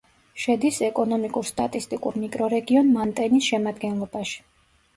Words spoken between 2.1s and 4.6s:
მიკრორეგიონ მანტენის შემადგენლობაში.